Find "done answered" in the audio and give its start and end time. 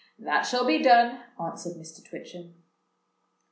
0.81-1.73